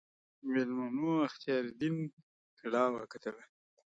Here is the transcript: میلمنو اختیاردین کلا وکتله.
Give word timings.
میلمنو 0.49 1.11
اختیاردین 1.27 1.95
کلا 2.59 2.83
وکتله. 2.95 3.43